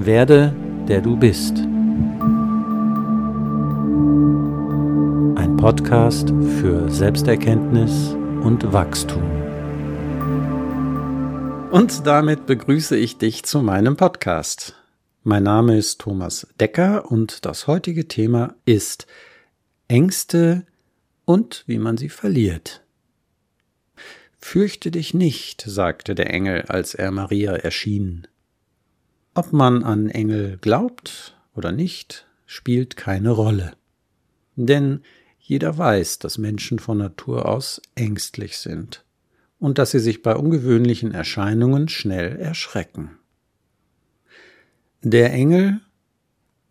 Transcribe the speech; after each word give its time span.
Werde, 0.00 0.54
der 0.86 1.00
du 1.00 1.16
bist. 1.16 1.58
Ein 5.34 5.56
Podcast 5.56 6.28
für 6.60 6.88
Selbsterkenntnis 6.88 8.14
und 8.44 8.72
Wachstum. 8.72 9.24
Und 11.72 12.06
damit 12.06 12.46
begrüße 12.46 12.96
ich 12.96 13.18
dich 13.18 13.42
zu 13.42 13.60
meinem 13.60 13.96
Podcast. 13.96 14.76
Mein 15.24 15.42
Name 15.42 15.76
ist 15.76 16.00
Thomas 16.00 16.46
Decker 16.60 17.10
und 17.10 17.44
das 17.44 17.66
heutige 17.66 18.06
Thema 18.06 18.54
ist 18.66 19.08
Ängste 19.88 20.64
und 21.24 21.64
wie 21.66 21.78
man 21.78 21.96
sie 21.96 22.08
verliert. 22.08 22.84
Fürchte 24.38 24.92
dich 24.92 25.12
nicht, 25.12 25.62
sagte 25.62 26.14
der 26.14 26.32
Engel, 26.32 26.62
als 26.68 26.94
er 26.94 27.10
Maria 27.10 27.56
erschien. 27.56 28.28
Ob 29.38 29.52
man 29.52 29.84
an 29.84 30.08
Engel 30.08 30.58
glaubt 30.60 31.36
oder 31.54 31.70
nicht, 31.70 32.26
spielt 32.44 32.96
keine 32.96 33.30
Rolle. 33.30 33.74
Denn 34.56 35.02
jeder 35.38 35.78
weiß, 35.78 36.18
dass 36.18 36.38
Menschen 36.38 36.80
von 36.80 36.98
Natur 36.98 37.46
aus 37.46 37.80
ängstlich 37.94 38.58
sind 38.58 39.04
und 39.60 39.78
dass 39.78 39.92
sie 39.92 40.00
sich 40.00 40.22
bei 40.22 40.34
ungewöhnlichen 40.34 41.12
Erscheinungen 41.12 41.88
schnell 41.88 42.34
erschrecken. 42.34 43.16
Der 45.02 45.32
Engel 45.32 45.82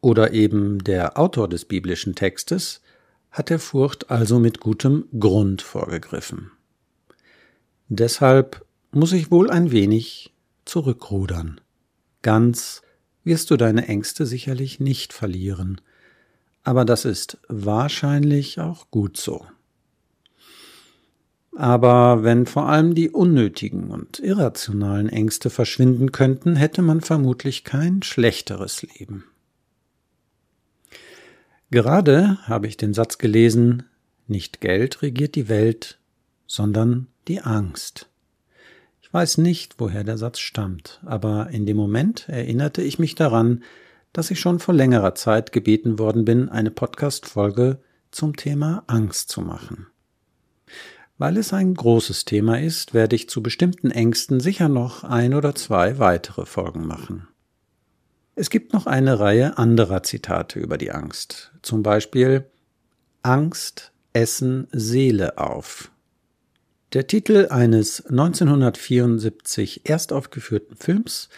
oder 0.02 0.34
eben 0.34 0.84
der 0.84 1.18
Autor 1.18 1.48
des 1.48 1.64
biblischen 1.64 2.16
Textes 2.16 2.82
hat 3.32 3.50
der 3.50 3.60
Furcht 3.60 4.12
also 4.12 4.40
mit 4.40 4.60
gutem 4.60 5.06
Grund 5.18 5.62
vorgegriffen. 5.62 6.52
Deshalb 7.88 8.66
muss 8.92 9.14
ich 9.14 9.32
wohl 9.32 9.50
ein 9.50 9.72
wenig 9.72 10.34
zurückrudern. 10.66 11.62
Ganz 12.22 12.82
wirst 13.24 13.52
du 13.52 13.58
deine 13.58 13.88
Ängste 13.88 14.26
sicherlich 14.26 14.80
nicht 14.80 15.14
verlieren, 15.14 15.82
aber 16.64 16.86
das 16.86 17.06
ist 17.06 17.38
wahrscheinlich 17.48 18.60
auch 18.60 18.90
gut 18.92 19.18
so. 19.18 19.46
Aber 21.56 22.24
wenn 22.24 22.46
vor 22.46 22.70
allem 22.70 22.94
die 22.94 23.10
unnötigen 23.10 23.90
und 23.90 24.20
irrationalen 24.20 25.10
Ängste 25.10 25.50
verschwinden 25.50 26.12
könnten, 26.12 26.56
hätte 26.56 26.84
man 26.84 27.02
vermutlich 27.02 27.64
kein 27.64 28.04
schlechteres 28.04 28.84
Leben. 28.84 29.24
Gerade 31.72 32.38
habe 32.44 32.68
ich 32.68 32.78
den 32.78 32.94
Satz 32.94 33.18
gelesen, 33.18 33.84
nicht 34.28 34.62
Geld 34.62 35.02
regiert 35.02 35.36
die 35.36 35.50
Welt, 35.50 36.00
sondern 36.46 37.08
die 37.28 37.42
Angst. 37.42 38.08
Ich 39.18 39.22
weiß 39.22 39.40
nicht, 39.40 39.80
woher 39.80 40.04
der 40.04 40.20
Satz 40.20 40.38
stammt, 40.38 41.02
aber 41.04 41.50
in 41.50 41.66
dem 41.66 41.76
Moment 41.76 42.30
erinnerte 42.30 42.84
ich 42.84 43.00
mich 43.00 43.16
daran, 43.16 43.64
dass 44.14 44.30
ich 44.30 44.40
schon 44.40 44.60
vor 44.60 44.76
längerer 44.76 45.16
Zeit 45.16 45.52
gebeten 45.52 45.98
worden 45.98 46.24
bin, 46.24 46.50
eine 46.50 46.70
Podcast-Folge 46.70 47.80
zum 48.12 48.36
Thema 48.36 48.84
Angst 48.86 49.30
zu 49.30 49.42
machen. 49.42 49.88
Weil 51.18 51.38
es 51.38 51.52
ein 51.52 51.74
großes 51.74 52.26
Thema 52.26 52.62
ist, 52.62 52.94
werde 52.94 53.16
ich 53.16 53.28
zu 53.28 53.42
bestimmten 53.42 53.90
Ängsten 53.90 54.40
sicher 54.40 54.70
noch 54.70 55.04
ein 55.04 55.34
oder 55.34 55.56
zwei 55.56 55.98
weitere 55.98 56.46
Folgen 56.46 56.86
machen. 56.86 57.28
Es 58.36 58.52
gibt 58.52 58.72
noch 58.72 58.86
eine 58.86 59.20
Reihe 59.20 59.58
anderer 59.58 60.04
Zitate 60.04 60.60
über 60.60 60.78
die 60.78 60.92
Angst, 60.92 61.54
zum 61.64 61.82
Beispiel 61.82 62.46
Angst 63.24 63.94
essen 64.14 64.68
Seele 64.72 65.40
auf 65.40 65.90
der 66.98 67.06
Titel 67.06 67.50
eines 67.52 68.08
1974 68.08 69.88
erstaufgeführten 69.88 70.76
Films 70.76 71.30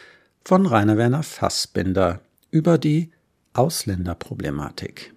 von 0.46 0.66
Rainer 0.66 0.96
Werner 0.96 1.22
Fassbinder 1.22 2.22
über 2.50 2.78
die 2.78 3.12
Ausländerproblematik. 3.52 5.14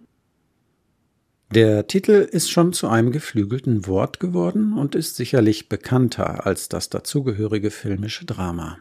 Der 1.54 1.86
Titel 1.86 2.28
ist 2.28 2.50
schon 2.50 2.72
zu 2.72 2.88
einem 2.88 3.12
geflügelten 3.12 3.86
Wort 3.86 4.18
geworden 4.18 4.72
und 4.76 4.96
ist 4.96 5.14
sicherlich 5.14 5.68
bekannter 5.68 6.44
als 6.44 6.68
das 6.68 6.90
dazugehörige 6.90 7.70
filmische 7.70 8.24
Drama. 8.24 8.78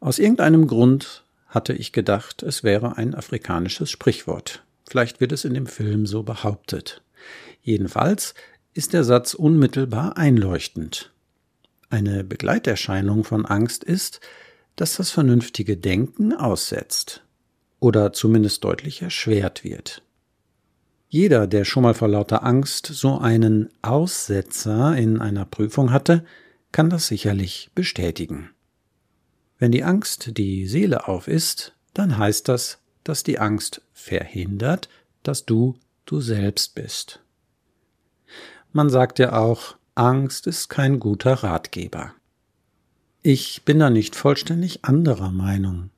Aus 0.00 0.18
irgendeinem 0.18 0.66
Grund 0.66 1.24
hatte 1.46 1.72
ich 1.72 1.92
gedacht, 1.92 2.42
es 2.42 2.62
wäre 2.62 2.98
ein 2.98 3.14
afrikanisches 3.14 3.90
Sprichwort. 3.90 4.66
Vielleicht 4.86 5.18
wird 5.22 5.32
es 5.32 5.46
in 5.46 5.54
dem 5.54 5.66
Film 5.66 6.04
so 6.04 6.24
behauptet. 6.24 7.02
Jedenfalls 7.62 8.34
ist 8.76 8.92
der 8.92 9.04
Satz 9.04 9.32
unmittelbar 9.32 10.18
einleuchtend. 10.18 11.10
Eine 11.88 12.24
Begleiterscheinung 12.24 13.24
von 13.24 13.46
Angst 13.46 13.82
ist, 13.82 14.20
dass 14.76 14.96
das 14.96 15.10
vernünftige 15.10 15.78
Denken 15.78 16.34
aussetzt 16.34 17.24
oder 17.80 18.12
zumindest 18.12 18.64
deutlich 18.64 19.00
erschwert 19.00 19.64
wird. 19.64 20.02
Jeder, 21.08 21.46
der 21.46 21.64
schon 21.64 21.84
mal 21.84 21.94
vor 21.94 22.08
lauter 22.08 22.44
Angst 22.44 22.86
so 22.86 23.16
einen 23.16 23.70
Aussetzer 23.80 24.94
in 24.94 25.20
einer 25.20 25.46
Prüfung 25.46 25.90
hatte, 25.90 26.24
kann 26.70 26.90
das 26.90 27.06
sicherlich 27.06 27.70
bestätigen. 27.74 28.50
Wenn 29.58 29.72
die 29.72 29.84
Angst 29.84 30.36
die 30.36 30.66
Seele 30.66 31.08
auf 31.08 31.28
ist, 31.28 31.72
dann 31.94 32.18
heißt 32.18 32.46
das, 32.48 32.78
dass 33.04 33.22
die 33.22 33.38
Angst 33.38 33.80
verhindert, 33.94 34.90
dass 35.22 35.46
du 35.46 35.78
du 36.04 36.20
selbst 36.20 36.74
bist. 36.74 37.20
Man 38.76 38.90
sagt 38.90 39.18
ja 39.18 39.32
auch, 39.32 39.76
Angst 39.94 40.46
ist 40.46 40.68
kein 40.68 41.00
guter 41.00 41.32
Ratgeber. 41.32 42.12
Ich 43.22 43.62
bin 43.64 43.78
da 43.78 43.88
nicht 43.88 44.14
vollständig 44.14 44.84
anderer 44.84 45.30
Meinung, 45.30 45.88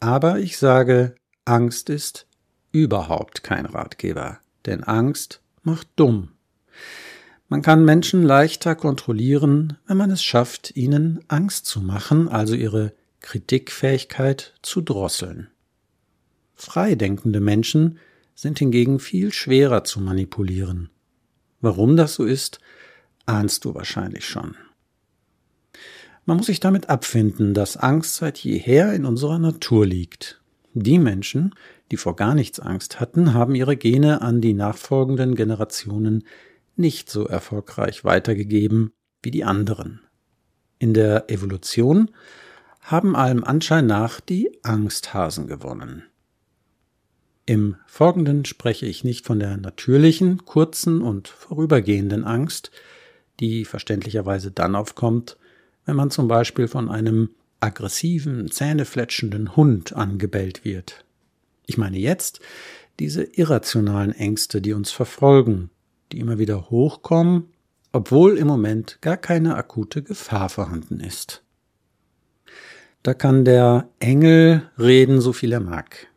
aber 0.00 0.38
ich 0.38 0.58
sage, 0.58 1.14
Angst 1.46 1.88
ist 1.88 2.26
überhaupt 2.72 3.42
kein 3.42 3.64
Ratgeber, 3.64 4.40
denn 4.66 4.84
Angst 4.84 5.40
macht 5.62 5.88
dumm. 5.96 6.32
Man 7.48 7.62
kann 7.62 7.86
Menschen 7.86 8.22
leichter 8.22 8.74
kontrollieren, 8.74 9.78
wenn 9.86 9.96
man 9.96 10.10
es 10.10 10.22
schafft, 10.22 10.76
ihnen 10.76 11.24
Angst 11.28 11.64
zu 11.64 11.80
machen, 11.80 12.28
also 12.28 12.54
ihre 12.54 12.92
Kritikfähigkeit 13.20 14.52
zu 14.60 14.82
drosseln. 14.82 15.48
Freidenkende 16.54 17.40
Menschen 17.40 17.98
sind 18.34 18.58
hingegen 18.58 18.98
viel 18.98 19.32
schwerer 19.32 19.84
zu 19.84 20.02
manipulieren. 20.02 20.90
Warum 21.60 21.96
das 21.96 22.14
so 22.14 22.24
ist, 22.24 22.60
ahnst 23.24 23.64
du 23.64 23.74
wahrscheinlich 23.74 24.26
schon. 24.26 24.56
Man 26.24 26.38
muss 26.38 26.46
sich 26.46 26.60
damit 26.60 26.88
abfinden, 26.88 27.54
dass 27.54 27.76
Angst 27.76 28.16
seit 28.16 28.38
jeher 28.38 28.92
in 28.92 29.04
unserer 29.04 29.38
Natur 29.38 29.86
liegt. 29.86 30.40
Die 30.74 30.98
Menschen, 30.98 31.54
die 31.90 31.96
vor 31.96 32.16
gar 32.16 32.34
nichts 32.34 32.60
Angst 32.60 33.00
hatten, 33.00 33.32
haben 33.32 33.54
ihre 33.54 33.76
Gene 33.76 34.22
an 34.22 34.40
die 34.40 34.52
nachfolgenden 34.52 35.34
Generationen 35.36 36.24
nicht 36.74 37.10
so 37.10 37.26
erfolgreich 37.26 38.04
weitergegeben 38.04 38.92
wie 39.22 39.30
die 39.30 39.44
anderen. 39.44 40.00
In 40.78 40.92
der 40.92 41.30
Evolution 41.30 42.10
haben 42.80 43.16
allem 43.16 43.42
Anschein 43.42 43.86
nach 43.86 44.20
die 44.20 44.58
Angsthasen 44.62 45.46
gewonnen. 45.46 46.02
Im 47.48 47.76
Folgenden 47.86 48.44
spreche 48.44 48.86
ich 48.86 49.04
nicht 49.04 49.24
von 49.24 49.38
der 49.38 49.56
natürlichen, 49.56 50.44
kurzen 50.44 51.00
und 51.00 51.28
vorübergehenden 51.28 52.24
Angst, 52.24 52.72
die 53.38 53.64
verständlicherweise 53.64 54.50
dann 54.50 54.74
aufkommt, 54.74 55.36
wenn 55.84 55.94
man 55.94 56.10
zum 56.10 56.26
Beispiel 56.26 56.66
von 56.66 56.90
einem 56.90 57.30
aggressiven, 57.60 58.50
zähnefletschenden 58.50 59.54
Hund 59.54 59.92
angebellt 59.92 60.64
wird. 60.64 61.04
Ich 61.66 61.78
meine 61.78 61.98
jetzt 61.98 62.40
diese 62.98 63.22
irrationalen 63.22 64.12
Ängste, 64.12 64.60
die 64.60 64.72
uns 64.72 64.90
verfolgen, 64.90 65.70
die 66.10 66.18
immer 66.18 66.38
wieder 66.38 66.68
hochkommen, 66.70 67.44
obwohl 67.92 68.38
im 68.38 68.48
Moment 68.48 68.98
gar 69.00 69.16
keine 69.16 69.54
akute 69.54 70.02
Gefahr 70.02 70.48
vorhanden 70.48 70.98
ist. 70.98 71.44
Da 73.04 73.14
kann 73.14 73.44
der 73.44 73.88
Engel 74.00 74.68
reden, 74.78 75.20
so 75.20 75.32
viel 75.32 75.52
er 75.52 75.60
mag. 75.60 76.08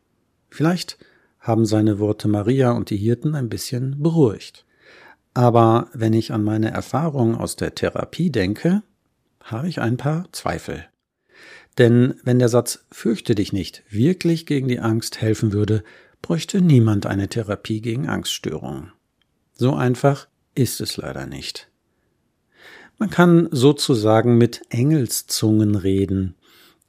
Vielleicht 0.50 0.98
haben 1.40 1.66
seine 1.66 2.00
Worte 2.00 2.28
Maria 2.28 2.72
und 2.72 2.90
die 2.90 2.98
Hirten 2.98 3.36
ein 3.36 3.50
bisschen 3.50 4.02
beruhigt. 4.02 4.66
Aber 5.34 5.88
wenn 5.94 6.14
ich 6.14 6.32
an 6.34 6.44
meine 6.44 6.72
Erfahrung 6.72 7.36
aus 7.36 7.56
der 7.56 7.76
Therapie 7.76 8.30
denke, 8.30 8.84
habe 9.42 9.68
ich 9.68 9.80
ein 9.80 9.98
paar 9.98 10.28
Zweifel. 10.32 10.86
Denn 11.78 12.16
wenn 12.24 12.40
der 12.40 12.50
Satz 12.50 12.86
Fürchte 12.92 13.36
dich 13.36 13.54
nicht 13.54 13.84
wirklich 13.90 14.46
gegen 14.46 14.68
die 14.68 14.80
Angst 14.80 15.22
helfen 15.22 15.54
würde, 15.54 15.84
bräuchte 16.22 16.62
niemand 16.62 17.06
eine 17.06 17.30
Therapie 17.30 17.82
gegen 17.82 18.10
Angststörungen. 18.10 18.92
So 19.54 19.74
einfach 19.74 20.28
ist 20.56 20.82
es 20.82 20.98
leider 20.98 21.26
nicht. 21.26 21.70
Man 22.98 23.10
kann 23.10 23.48
sozusagen 23.52 24.38
mit 24.38 24.62
Engelszungen 24.70 25.76
reden, 25.76 26.36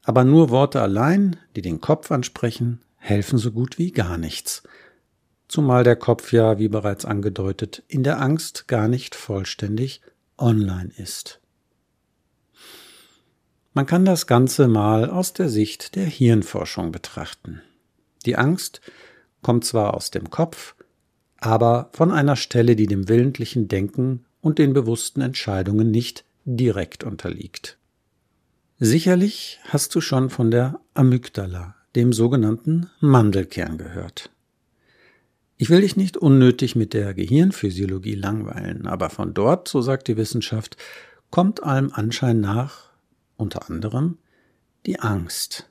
aber 0.02 0.24
nur 0.24 0.50
Worte 0.50 0.82
allein, 0.82 1.36
die 1.54 1.62
den 1.62 1.80
Kopf 1.80 2.10
ansprechen, 2.10 2.80
helfen 3.00 3.38
so 3.38 3.50
gut 3.50 3.78
wie 3.78 3.90
gar 3.90 4.16
nichts. 4.16 4.62
Zumal 5.48 5.82
der 5.82 5.96
Kopf 5.96 6.32
ja, 6.32 6.60
wie 6.60 6.68
bereits 6.68 7.04
angedeutet, 7.04 7.82
in 7.88 8.04
der 8.04 8.20
Angst 8.20 8.68
gar 8.68 8.86
nicht 8.86 9.16
vollständig 9.16 10.00
online 10.38 10.92
ist. 10.96 11.40
Man 13.72 13.86
kann 13.86 14.04
das 14.04 14.28
Ganze 14.28 14.68
mal 14.68 15.10
aus 15.10 15.32
der 15.32 15.48
Sicht 15.48 15.96
der 15.96 16.06
Hirnforschung 16.06 16.92
betrachten. 16.92 17.62
Die 18.26 18.36
Angst 18.36 18.80
kommt 19.42 19.64
zwar 19.64 19.94
aus 19.94 20.10
dem 20.10 20.30
Kopf, 20.30 20.74
aber 21.38 21.90
von 21.92 22.12
einer 22.12 22.36
Stelle, 22.36 22.76
die 22.76 22.86
dem 22.86 23.08
willentlichen 23.08 23.66
Denken 23.66 24.26
und 24.40 24.58
den 24.58 24.72
bewussten 24.72 25.20
Entscheidungen 25.20 25.90
nicht 25.90 26.24
direkt 26.44 27.04
unterliegt. 27.04 27.78
Sicherlich 28.78 29.60
hast 29.64 29.94
du 29.94 30.00
schon 30.00 30.30
von 30.30 30.50
der 30.50 30.80
Amygdala, 30.94 31.74
dem 31.96 32.12
sogenannten 32.12 32.90
Mandelkern, 33.00 33.78
gehört. 33.78 34.30
Ich 35.56 35.68
will 35.68 35.82
dich 35.82 35.96
nicht 35.96 36.16
unnötig 36.16 36.74
mit 36.76 36.94
der 36.94 37.12
Gehirnphysiologie 37.12 38.14
langweilen, 38.14 38.86
aber 38.86 39.10
von 39.10 39.34
dort, 39.34 39.68
so 39.68 39.82
sagt 39.82 40.08
die 40.08 40.16
Wissenschaft, 40.16 40.76
kommt 41.30 41.62
allem 41.62 41.92
Anschein 41.92 42.40
nach, 42.40 42.90
unter 43.36 43.68
anderem, 43.68 44.18
die 44.86 45.00
Angst. 45.00 45.68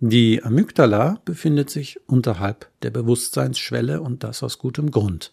Die 0.00 0.42
Amygdala 0.42 1.20
befindet 1.24 1.70
sich 1.70 2.00
unterhalb 2.06 2.70
der 2.82 2.90
Bewusstseinsschwelle 2.90 4.00
und 4.00 4.24
das 4.24 4.42
aus 4.42 4.58
gutem 4.58 4.90
Grund. 4.90 5.32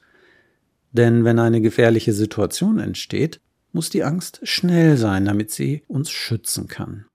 Denn 0.92 1.24
wenn 1.26 1.40
eine 1.40 1.60
gefährliche 1.60 2.14
Situation 2.14 2.80
entsteht, 2.80 3.42
muss 3.72 3.90
die 3.90 4.04
Angst 4.04 4.40
schnell 4.44 4.98
sein, 4.98 5.26
damit 5.26 5.52
sie 5.52 5.84
uns 5.88 6.10
schützen 6.12 6.68
kann. 6.68 7.06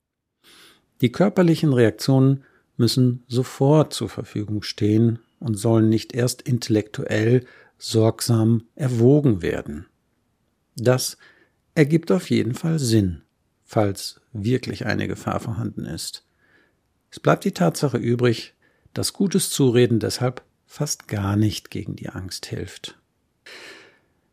Die 1.00 1.10
körperlichen 1.10 1.72
Reaktionen 1.72 2.44
müssen 2.76 3.24
sofort 3.28 3.92
zur 3.92 4.08
Verfügung 4.08 4.62
stehen 4.62 5.18
und 5.38 5.56
sollen 5.56 5.88
nicht 5.88 6.14
erst 6.14 6.42
intellektuell 6.42 7.44
sorgsam 7.78 8.64
erwogen 8.74 9.42
werden. 9.42 9.86
Das 10.76 11.16
ergibt 11.74 12.10
auf 12.10 12.30
jeden 12.30 12.54
Fall 12.54 12.78
Sinn, 12.78 13.22
falls 13.64 14.20
wirklich 14.32 14.86
eine 14.86 15.08
Gefahr 15.08 15.40
vorhanden 15.40 15.84
ist. 15.84 16.24
Es 17.10 17.20
bleibt 17.20 17.44
die 17.44 17.52
Tatsache 17.52 17.98
übrig, 17.98 18.54
dass 18.92 19.12
gutes 19.12 19.50
Zureden 19.50 20.00
deshalb 20.00 20.42
fast 20.66 21.08
gar 21.08 21.36
nicht 21.36 21.70
gegen 21.70 21.94
die 21.94 22.08
Angst 22.08 22.46
hilft. 22.46 22.98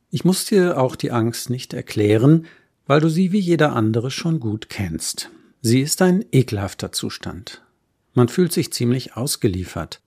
Ich 0.09 0.25
muss 0.25 0.45
dir 0.45 0.79
auch 0.79 0.95
die 0.95 1.11
Angst 1.11 1.49
nicht 1.49 1.73
erklären, 1.73 2.47
weil 2.85 2.99
du 2.99 3.09
sie 3.09 3.31
wie 3.31 3.39
jeder 3.39 3.73
andere 3.73 4.11
schon 4.11 4.39
gut 4.39 4.69
kennst. 4.69 5.29
Sie 5.61 5.81
ist 5.81 6.01
ein 6.01 6.25
ekelhafter 6.31 6.91
Zustand. 6.91 7.63
Man 8.13 8.27
fühlt 8.27 8.51
sich 8.51 8.73
ziemlich 8.73 9.15
ausgeliefert. 9.15 10.01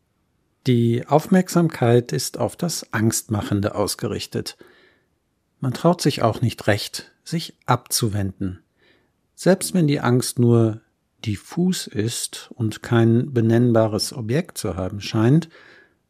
Die 0.67 1.07
Aufmerksamkeit 1.07 2.13
ist 2.13 2.39
auf 2.39 2.57
das 2.57 2.93
Angstmachende 2.93 3.75
ausgerichtet. 3.75 4.57
Man 5.61 5.73
traut 5.73 6.01
sich 6.01 6.23
auch 6.23 6.41
nicht 6.41 6.67
recht, 6.67 7.13
sich 7.25 7.55
abzuwenden. 7.67 8.63
Selbst 9.35 9.75
wenn 9.75 9.87
die 9.87 10.01
Angst 10.01 10.39
nur 10.39 10.81
diffus 11.25 11.87
ist 11.87 12.51
und 12.55 12.83
kein 12.83 13.33
benennbares 13.33 14.13
Objekt 14.13 14.59
zu 14.59 14.77
haben 14.77 15.01
scheint, 15.01 15.49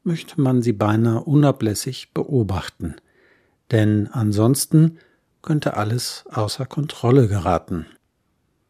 möchte 0.03 0.41
man 0.41 0.63
sie 0.63 0.73
beinahe 0.73 1.23
unablässig 1.25 2.13
beobachten 2.13 2.97
denn 3.71 4.09
ansonsten 4.09 4.99
könnte 5.43 5.77
alles 5.77 6.25
außer 6.31 6.67
Kontrolle 6.67 7.29
geraten. 7.29 7.87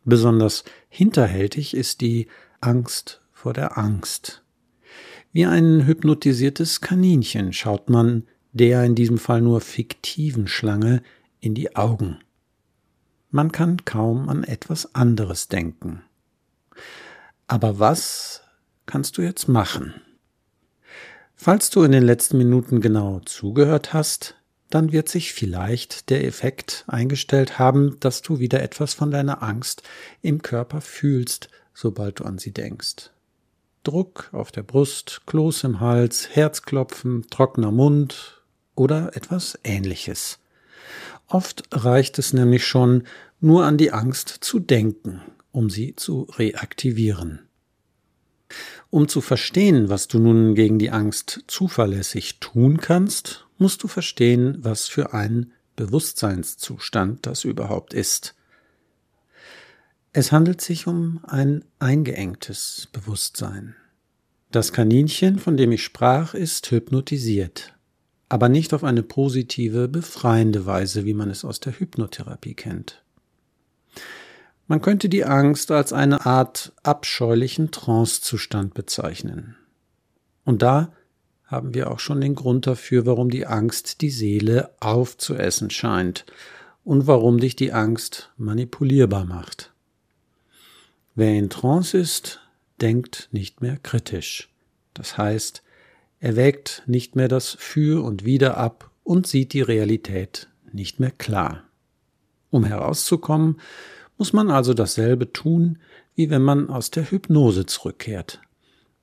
Besonders 0.05 0.65
hinterhältig 0.89 1.77
ist 1.77 2.01
die 2.01 2.29
Angst 2.65 3.23
vor 3.33 3.53
der 3.53 3.79
Angst. 3.79 4.43
Wie 5.33 5.47
ein 5.47 5.87
hypnotisiertes 5.87 6.81
Kaninchen 6.81 7.53
schaut 7.53 7.91
man 7.91 8.25
der 8.53 8.85
in 8.85 8.95
diesem 8.95 9.19
Fall 9.19 9.43
nur 9.43 9.61
fiktiven 9.61 10.47
Schlange 10.47 11.03
in 11.41 11.55
die 11.55 11.75
Augen. 11.75 12.21
Man 13.31 13.51
kann 13.51 13.85
kaum 13.85 14.29
an 14.29 14.45
etwas 14.45 14.95
anderes 14.95 15.49
denken. 15.49 16.03
Aber 17.49 17.81
was 17.81 18.43
kannst 18.87 19.19
du 19.19 19.23
jetzt 19.23 19.49
machen? 19.49 19.95
Falls 21.35 21.69
du 21.69 21.83
in 21.83 21.91
den 21.91 22.05
letzten 22.05 22.39
Minuten 22.39 22.81
genau 22.81 23.19
zugehört 23.21 23.93
hast, 23.93 24.37
dann 24.71 24.93
wird 24.93 25.09
sich 25.09 25.33
vielleicht 25.33 26.11
der 26.11 26.25
Effekt 26.25 26.85
eingestellt 26.87 27.59
haben, 27.59 27.99
dass 28.01 28.23
du 28.23 28.39
wieder 28.39 28.63
etwas 28.63 28.95
von 28.95 29.11
deiner 29.11 29.43
Angst 29.43 29.83
im 30.23 30.43
Körper 30.43 30.81
fühlst, 30.81 31.49
sobald 31.75 32.21
du 32.21 32.25
an 32.25 32.39
sie 32.39 32.53
denkst. 32.53 33.11
Druck 33.83 34.31
auf 34.33 34.51
der 34.51 34.63
Brust, 34.63 35.23
Kloß 35.27 35.65
im 35.65 35.81
Hals, 35.81 36.31
Herzklopfen, 36.35 37.27
trockener 37.29 37.71
Mund 37.71 38.43
oder 38.75 39.15
etwas 39.17 39.59
ähnliches. 39.63 40.39
Oft 41.29 41.65
reicht 41.71 42.19
es 42.19 42.33
nämlich 42.33 42.67
schon, 42.67 43.05
nur 43.41 43.65
an 43.65 43.77
die 43.77 43.93
Angst 43.93 44.29
zu 44.41 44.59
denken, 44.59 45.21
um 45.53 45.69
sie 45.69 45.95
zu 45.97 46.29
reaktivieren. 46.37 47.41
Um 48.91 49.09
zu 49.09 49.21
verstehen, 49.21 49.89
was 49.89 50.09
du 50.09 50.19
nun 50.19 50.55
gegen 50.55 50.79
die 50.79 50.91
Angst 50.91 51.45
zuverlässig 51.47 52.41
tun 52.41 52.79
kannst 52.79 53.47
musst 53.59 53.83
du 53.83 53.89
verstehen, 53.89 54.57
was 54.61 54.89
für 54.89 55.13
ein 55.13 55.53
Bewusstseinszustand 55.77 57.27
das 57.27 57.45
überhaupt 57.45 57.95
ist. 57.95 58.35
Es 60.17 60.31
handelt 60.31 60.61
sich 60.61 60.87
um 60.87 61.19
ein 61.25 61.65
eingeengtes 61.81 62.87
Bewusstsein. 62.93 63.75
Das 64.53 64.73
Kaninchen, 64.73 65.41
von 65.41 65.57
dem 65.57 65.73
ich 65.73 65.83
sprach, 65.83 66.35
ist 66.35 66.71
hypnotisiert, 66.71 67.75
aber 68.29 68.49
nicht 68.49 68.73
auf 68.75 68.85
eine 68.85 69.03
positive, 69.03 69.89
befreiende 69.89 70.67
Weise, 70.67 71.05
wie 71.05 71.15
man 71.15 71.31
es 71.31 71.45
aus 71.45 71.59
der 71.59 71.73
Hypnotherapie 71.73 72.55
kennt. 72.55 73.03
Man 74.69 74.81
könnte 74.81 75.09
die 75.09 75.25
Angst 75.25 75.73
als 75.73 75.93
eine 75.93 76.25
Art 76.25 76.73
abscheulichen 76.85 77.73
Trancezustand 77.73 78.73
bezeichnen. 78.73 79.57
Und 80.45 80.63
da 80.63 80.93
haben 81.43 81.75
wir 81.75 81.91
auch 81.91 81.99
schon 81.99 82.21
den 82.21 82.37
Grund 82.37 82.69
dafür, 82.69 83.05
warum 83.05 83.31
die 83.31 83.47
Angst 83.47 84.01
die 84.01 84.11
Seele 84.11 84.71
aufzuessen 84.79 85.71
scheint 85.71 86.25
und 86.85 87.09
warum 87.09 87.39
dich 87.39 87.57
die 87.57 87.73
Angst 87.73 88.33
manipulierbar 88.37 89.25
macht. 89.25 89.74
Wer 91.15 91.35
in 91.35 91.49
Trance 91.49 91.97
ist, 91.97 92.41
denkt 92.81 93.29
nicht 93.31 93.61
mehr 93.61 93.77
kritisch. 93.77 94.49
Das 94.95 95.17
heißt, 95.17 95.63
er 96.21 96.37
wägt 96.37 96.83
nicht 96.87 97.17
mehr 97.17 97.29
das 97.29 97.57
Für 97.59 98.05
und 98.05 98.25
Wider 98.25 98.57
ab 98.57 98.91
und 99.05 99.27
sieht 99.27 99.53
die 99.53 99.63
Realität 99.63 100.49
nicht 100.73 100.99
mehr 100.99 101.13
klar. 101.13 101.65
Um 102.51 102.65
herauszukommen, 102.65 103.61
muss 104.17 104.33
man 104.33 104.51
also 104.51 104.75
dasselbe 104.75 105.33
tun, 105.33 105.79
wie 106.15 106.31
wenn 106.31 106.43
man 106.43 106.69
aus 106.69 106.91
der 106.91 107.11
Hypnose 107.11 107.67
zurückkehrt. 107.67 108.41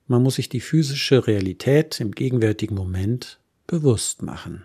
Man 0.06 0.22
muss 0.22 0.36
sich 0.36 0.48
die 0.48 0.60
physische 0.60 1.26
Realität 1.26 2.00
im 2.00 2.12
gegenwärtigen 2.12 2.74
Moment 2.74 3.40
bewusst 3.66 4.22
machen. 4.22 4.64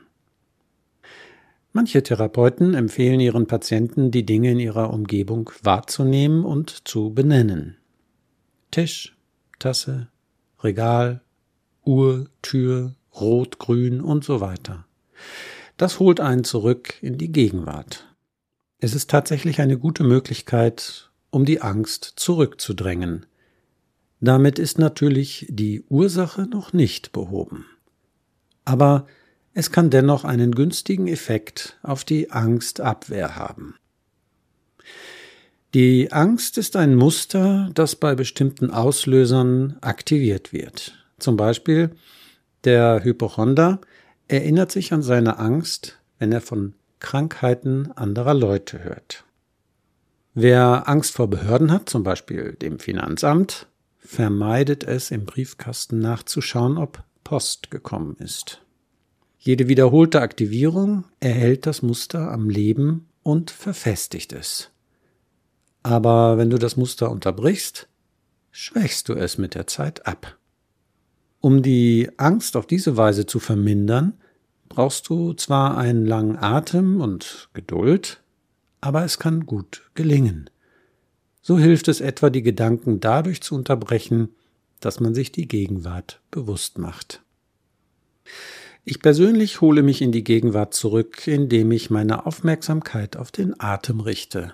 Manche 1.78 2.02
Therapeuten 2.02 2.74
empfehlen 2.74 3.20
ihren 3.20 3.46
Patienten, 3.46 4.10
die 4.10 4.26
Dinge 4.26 4.50
in 4.50 4.60
ihrer 4.60 4.92
Umgebung 4.92 5.52
wahrzunehmen 5.62 6.44
und 6.44 6.88
zu 6.88 7.14
benennen. 7.14 7.78
Tisch, 8.72 9.16
Tasse, 9.60 10.08
Regal, 10.64 11.22
Uhr, 11.86 12.32
Tür, 12.42 12.96
Rot, 13.14 13.60
Grün 13.60 14.02
und 14.02 14.24
so 14.24 14.42
weiter. 14.42 14.88
Das 15.78 16.00
holt 16.00 16.20
einen 16.20 16.44
zurück 16.44 16.96
in 17.04 17.20
die 17.20 17.32
Gegenwart. 17.32 18.12
Es 18.80 18.96
ist 18.96 19.12
tatsächlich 19.12 19.62
eine 19.62 19.78
gute 19.78 20.04
Möglichkeit, 20.04 21.12
um 21.30 21.46
die 21.46 21.62
Angst 21.62 22.14
zurückzudrängen, 22.16 23.28
damit 24.20 24.58
ist 24.58 24.80
natürlich 24.80 25.46
die 25.48 25.84
Ursache 25.90 26.48
noch 26.48 26.74
nicht 26.74 27.12
behoben. 27.12 27.68
Aber 28.66 29.06
es 29.58 29.72
kann 29.72 29.90
dennoch 29.90 30.24
einen 30.24 30.54
günstigen 30.54 31.08
Effekt 31.08 31.80
auf 31.82 32.04
die 32.04 32.30
Angstabwehr 32.30 33.38
haben. 33.38 33.74
Die 35.74 36.12
Angst 36.12 36.60
ist 36.60 36.76
ein 36.76 36.94
Muster, 36.94 37.72
das 37.74 37.96
bei 37.96 38.14
bestimmten 38.14 38.70
Auslösern 38.70 39.78
aktiviert 39.82 40.54
wird. 40.54 40.94
Zum 41.18 41.38
Beispiel 41.38 41.90
der 42.66 43.04
Hypochonder 43.04 43.82
erinnert 44.28 44.72
sich 44.72 44.94
an 44.94 45.02
seine 45.02 45.40
Angst, 45.40 45.98
wenn 46.20 46.32
er 46.32 46.42
von 46.42 46.76
Krankheiten 47.00 47.92
anderer 47.94 48.36
Leute 48.36 48.84
hört. 48.84 49.26
Wer 50.36 50.88
Angst 50.88 51.16
vor 51.16 51.32
Behörden 51.32 51.72
hat, 51.72 51.90
zum 51.90 52.04
Beispiel 52.04 52.54
dem 52.54 52.78
Finanzamt, 52.78 53.66
vermeidet 53.98 54.84
es, 54.84 55.10
im 55.10 55.26
Briefkasten 55.26 55.98
nachzuschauen, 55.98 56.78
ob 56.78 57.04
Post 57.24 57.72
gekommen 57.72 58.18
ist. 58.20 58.62
Jede 59.48 59.70
wiederholte 59.70 60.20
Aktivierung 60.20 61.06
erhält 61.22 61.68
das 61.68 61.82
Muster 61.82 62.34
am 62.34 62.50
Leben 62.50 63.08
und 63.24 63.50
verfestigt 63.50 64.34
es. 64.34 64.72
Aber 65.84 66.38
wenn 66.38 66.50
du 66.50 66.58
das 66.58 66.76
Muster 66.76 67.10
unterbrichst, 67.10 67.88
schwächst 68.52 69.08
du 69.08 69.14
es 69.14 69.38
mit 69.38 69.56
der 69.56 69.66
Zeit 69.66 70.06
ab. 70.06 70.38
Um 71.40 71.62
die 71.62 72.10
Angst 72.18 72.58
auf 72.58 72.68
diese 72.68 72.98
Weise 72.98 73.26
zu 73.26 73.40
vermindern, 73.40 74.16
brauchst 74.68 75.08
du 75.08 75.32
zwar 75.32 75.78
einen 75.78 76.06
langen 76.06 76.36
Atem 76.36 77.00
und 77.00 77.48
Geduld, 77.54 78.22
aber 78.82 79.06
es 79.06 79.18
kann 79.18 79.46
gut 79.46 79.90
gelingen. 79.96 80.50
So 81.42 81.58
hilft 81.58 81.88
es 81.88 82.02
etwa, 82.02 82.30
die 82.30 82.44
Gedanken 82.44 83.00
dadurch 83.00 83.40
zu 83.40 83.56
unterbrechen, 83.56 84.28
dass 84.82 85.00
man 85.00 85.16
sich 85.16 85.32
die 85.32 85.48
Gegenwart 85.48 86.20
bewusst 86.32 86.78
macht. 86.80 87.22
Ich 88.90 89.02
persönlich 89.02 89.60
hole 89.60 89.84
mich 89.84 90.02
in 90.02 90.14
die 90.14 90.24
Gegenwart 90.24 90.74
zurück, 90.74 91.28
indem 91.28 91.74
ich 91.74 91.90
meine 91.90 92.26
Aufmerksamkeit 92.26 93.18
auf 93.18 93.32
den 93.32 93.60
Atem 93.60 94.00
richte 94.00 94.54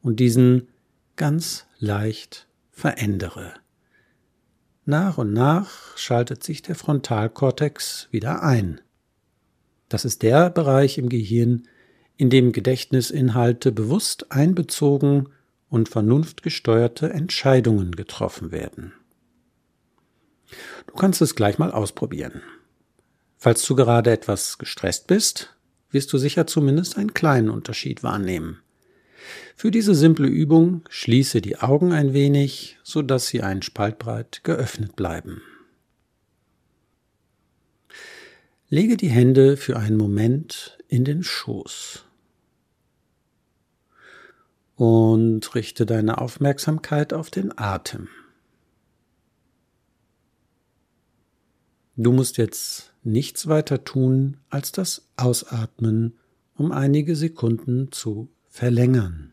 und 0.00 0.20
diesen 0.20 0.68
ganz 1.16 1.66
leicht 1.80 2.46
verändere. 2.70 3.54
Nach 4.84 5.18
und 5.18 5.32
nach 5.32 5.98
schaltet 5.98 6.44
sich 6.44 6.62
der 6.62 6.76
Frontalkortex 6.76 8.06
wieder 8.12 8.44
ein. 8.44 8.80
Das 9.88 10.04
ist 10.04 10.22
der 10.22 10.50
Bereich 10.50 10.96
im 10.96 11.08
Gehirn, 11.08 11.66
in 12.16 12.30
dem 12.30 12.52
Gedächtnisinhalte 12.52 13.72
bewusst 13.72 14.30
einbezogen 14.30 15.30
und 15.68 15.88
vernunftgesteuerte 15.88 17.10
Entscheidungen 17.10 17.96
getroffen 17.96 18.52
werden. 18.52 18.92
Du 20.86 20.94
kannst 20.94 21.20
es 21.20 21.34
gleich 21.34 21.58
mal 21.58 21.72
ausprobieren. 21.72 22.40
Falls 23.40 23.64
du 23.64 23.76
gerade 23.76 24.10
etwas 24.10 24.58
gestresst 24.58 25.06
bist, 25.06 25.56
wirst 25.90 26.12
du 26.12 26.18
sicher 26.18 26.48
zumindest 26.48 26.98
einen 26.98 27.14
kleinen 27.14 27.50
Unterschied 27.50 28.02
wahrnehmen. 28.02 28.60
Für 29.54 29.70
diese 29.70 29.94
simple 29.94 30.26
Übung 30.26 30.82
schließe 30.88 31.40
die 31.40 31.58
Augen 31.58 31.92
ein 31.92 32.12
wenig, 32.12 32.78
so 32.82 33.00
dass 33.00 33.28
sie 33.28 33.42
einen 33.42 33.62
Spaltbreit 33.62 34.42
geöffnet 34.42 34.96
bleiben. 34.96 35.40
Lege 38.68 38.96
die 38.96 39.08
Hände 39.08 39.56
für 39.56 39.78
einen 39.78 39.96
Moment 39.96 40.76
in 40.88 41.04
den 41.04 41.22
Schoß 41.22 42.04
und 44.74 45.54
richte 45.54 45.86
deine 45.86 46.18
Aufmerksamkeit 46.18 47.12
auf 47.12 47.30
den 47.30 47.56
Atem. 47.56 48.08
Du 51.96 52.12
musst 52.12 52.36
jetzt 52.36 52.92
nichts 53.08 53.48
weiter 53.48 53.84
tun, 53.84 54.38
als 54.50 54.72
das 54.72 55.08
Ausatmen 55.16 56.18
um 56.54 56.72
einige 56.72 57.14
Sekunden 57.16 57.92
zu 57.92 58.28
verlängern. 58.48 59.32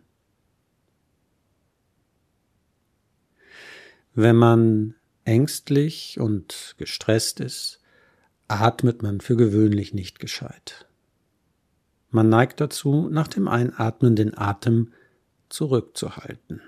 Wenn 4.13 4.35
man 4.35 4.95
ängstlich 5.25 6.19
und 6.19 6.75
gestresst 6.77 7.39
ist, 7.39 7.81
atmet 8.47 9.01
man 9.01 9.21
für 9.21 9.35
gewöhnlich 9.35 9.93
nicht 9.93 10.19
gescheit. 10.19 10.87
Man 12.11 12.29
neigt 12.29 12.61
dazu, 12.61 13.09
nach 13.09 13.27
dem 13.27 13.47
Einatmen 13.47 14.15
den 14.15 14.37
Atem 14.37 14.93
zurückzuhalten. 15.49 16.61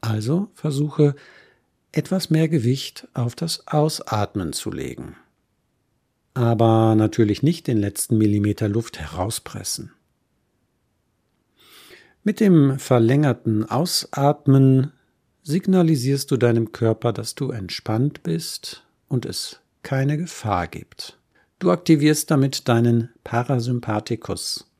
Also 0.00 0.50
versuche 0.54 1.14
etwas 1.92 2.30
mehr 2.30 2.48
Gewicht 2.48 3.06
auf 3.14 3.36
das 3.36 3.68
Ausatmen 3.68 4.52
zu 4.52 4.70
legen. 4.70 5.16
Aber 6.34 6.94
natürlich 6.96 7.42
nicht 7.42 7.68
den 7.68 7.78
letzten 7.78 8.18
Millimeter 8.18 8.68
Luft 8.68 8.98
herauspressen. 8.98 9.92
Mit 12.24 12.40
dem 12.40 12.78
verlängerten 12.78 13.68
Ausatmen 13.68 14.92
signalisierst 15.42 16.30
du 16.30 16.36
deinem 16.36 16.72
Körper, 16.72 17.12
dass 17.12 17.34
du 17.34 17.50
entspannt 17.50 18.22
bist 18.22 18.84
und 19.08 19.26
es 19.26 19.60
keine 19.82 20.16
Gefahr 20.16 20.66
gibt. 20.66 21.18
Du 21.58 21.70
aktivierst 21.70 22.30
damit 22.30 22.68
deinen 22.68 23.10
Parasympathikus, 23.22 24.70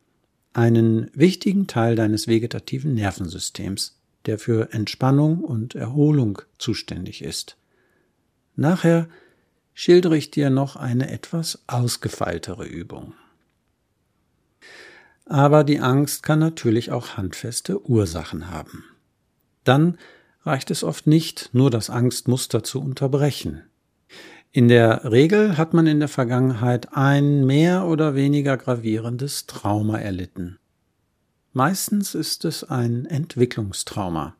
einen 0.54 1.10
wichtigen 1.14 1.66
Teil 1.66 1.94
deines 1.96 2.26
vegetativen 2.26 2.94
Nervensystems, 2.94 4.00
der 4.26 4.38
für 4.38 4.72
Entspannung 4.72 5.40
und 5.40 5.74
Erholung 5.74 6.40
zuständig 6.58 7.22
ist. 7.22 7.56
Nachher 8.56 9.08
schildere 9.74 10.16
ich 10.16 10.30
dir 10.30 10.50
noch 10.50 10.76
eine 10.76 11.10
etwas 11.10 11.64
ausgefeiltere 11.66 12.64
Übung. 12.64 13.14
Aber 15.26 15.64
die 15.64 15.80
Angst 15.80 16.22
kann 16.22 16.38
natürlich 16.38 16.92
auch 16.92 17.16
handfeste 17.16 17.84
Ursachen 17.88 18.50
haben. 18.50 18.84
Dann 19.64 19.98
reicht 20.42 20.70
es 20.70 20.84
oft 20.84 21.06
nicht, 21.06 21.50
nur 21.52 21.70
das 21.70 21.90
Angstmuster 21.90 22.62
zu 22.62 22.80
unterbrechen. 22.80 23.62
In 24.52 24.68
der 24.68 25.10
Regel 25.10 25.56
hat 25.56 25.74
man 25.74 25.86
in 25.86 25.98
der 25.98 26.08
Vergangenheit 26.08 26.94
ein 26.96 27.44
mehr 27.44 27.86
oder 27.86 28.14
weniger 28.14 28.56
gravierendes 28.56 29.46
Trauma 29.46 29.98
erlitten. 29.98 30.58
Meistens 31.52 32.14
ist 32.14 32.44
es 32.44 32.62
ein 32.62 33.06
Entwicklungstrauma. 33.06 34.36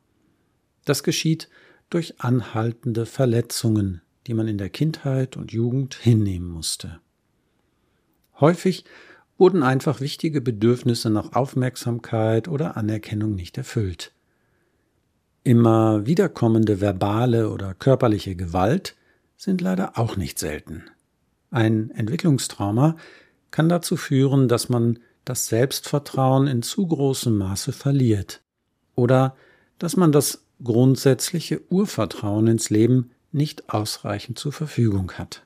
Das 0.85 1.03
geschieht 1.03 1.49
durch 1.89 2.21
anhaltende 2.21 3.05
Verletzungen, 3.05 4.01
die 4.27 4.33
man 4.33 4.47
in 4.47 4.57
der 4.57 4.69
Kindheit 4.69 5.37
und 5.37 5.51
Jugend 5.51 5.95
hinnehmen 5.95 6.49
musste. 6.49 6.99
Häufig 8.39 8.85
wurden 9.37 9.63
einfach 9.63 9.99
wichtige 9.99 10.41
Bedürfnisse 10.41 11.09
nach 11.09 11.33
Aufmerksamkeit 11.33 12.47
oder 12.47 12.77
Anerkennung 12.77 13.35
nicht 13.35 13.57
erfüllt. 13.57 14.11
Immer 15.43 16.05
wiederkommende 16.05 16.81
verbale 16.81 17.49
oder 17.49 17.73
körperliche 17.73 18.35
Gewalt 18.35 18.95
sind 19.37 19.61
leider 19.61 19.97
auch 19.97 20.17
nicht 20.17 20.39
selten. 20.39 20.83
Ein 21.51 21.91
Entwicklungstrauma 21.91 22.95
kann 23.51 23.69
dazu 23.69 23.95
führen, 23.95 24.47
dass 24.47 24.69
man 24.69 24.99
das 25.23 25.47
Selbstvertrauen 25.47 26.47
in 26.47 26.61
zu 26.61 26.87
großem 26.87 27.37
Maße 27.37 27.73
verliert 27.73 28.41
oder 28.95 29.35
dass 29.77 29.97
man 29.97 30.11
das 30.11 30.45
grundsätzliche 30.63 31.61
Urvertrauen 31.69 32.47
ins 32.47 32.69
Leben 32.69 33.11
nicht 33.35 33.69
ausreichend 33.69 34.39
zur 34.39 34.51
Verfügung 34.51 35.11
hat. 35.13 35.45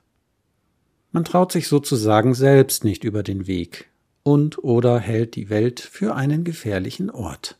Man 1.11 1.25
traut 1.25 1.51
sich 1.51 1.67
sozusagen 1.67 2.33
selbst 2.33 2.83
nicht 2.83 3.03
über 3.03 3.23
den 3.23 3.47
Weg 3.47 3.89
und 4.23 4.63
oder 4.63 4.99
hält 4.99 5.35
die 5.35 5.49
Welt 5.49 5.79
für 5.79 6.15
einen 6.15 6.43
gefährlichen 6.43 7.09
Ort. 7.09 7.57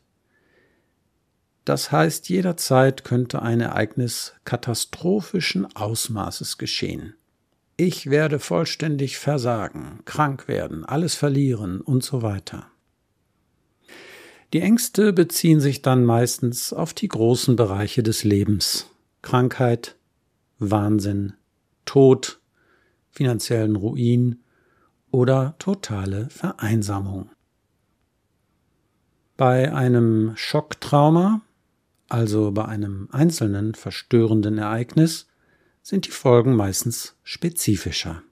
Das 1.64 1.92
heißt, 1.92 2.28
jederzeit 2.28 3.04
könnte 3.04 3.42
ein 3.42 3.60
Ereignis 3.60 4.34
katastrophischen 4.44 5.74
Ausmaßes 5.76 6.58
geschehen. 6.58 7.14
Ich 7.76 8.10
werde 8.10 8.38
vollständig 8.38 9.18
versagen, 9.18 10.00
krank 10.04 10.48
werden, 10.48 10.84
alles 10.84 11.14
verlieren 11.14 11.80
und 11.80 12.04
so 12.04 12.22
weiter. 12.22 12.66
Die 14.52 14.60
Ängste 14.60 15.12
beziehen 15.12 15.60
sich 15.60 15.80
dann 15.80 16.04
meistens 16.04 16.72
auf 16.72 16.92
die 16.92 17.08
großen 17.08 17.56
Bereiche 17.56 18.02
des 18.02 18.24
Lebens 18.24 18.90
Krankheit, 19.22 19.96
Wahnsinn, 20.60 21.32
Tod, 21.84 22.40
finanziellen 23.10 23.74
Ruin 23.74 24.40
oder 25.10 25.56
totale 25.58 26.30
Vereinsamung. 26.30 27.30
Bei 29.36 29.74
einem 29.74 30.32
Schocktrauma 30.36 31.42
also 32.10 32.50
bei 32.50 32.64
einem 32.64 33.08
einzelnen 33.12 33.74
verstörenden 33.74 34.58
Ereignis, 34.58 35.28
sind 35.82 36.06
die 36.06 36.10
Folgen 36.10 36.56
meistens 36.56 37.16
spezifischer. 37.22 38.22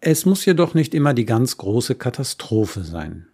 Es 0.00 0.24
muss 0.26 0.44
jedoch 0.44 0.74
nicht 0.74 0.94
immer 0.94 1.14
die 1.14 1.24
ganz 1.24 1.56
große 1.56 1.94
Katastrophe 1.94 2.84
sein. 2.84 3.26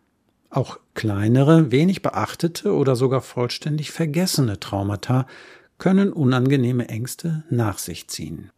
Auch 0.50 0.78
kleinere, 0.94 1.70
wenig 1.70 2.02
beachtete 2.02 2.74
oder 2.74 2.96
sogar 2.96 3.20
vollständig 3.20 3.90
vergessene 3.90 4.58
Traumata 4.58 5.26
können 5.78 6.12
unangenehme 6.12 6.88
Ängste 6.88 7.44
nach 7.50 7.78
sich 7.78 8.08
ziehen. 8.08 8.50